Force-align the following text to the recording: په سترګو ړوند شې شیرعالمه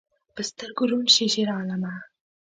په 0.35 0.41
سترګو 0.49 0.83
ړوند 0.89 1.09
شې 1.15 1.25
شیرعالمه 1.33 1.93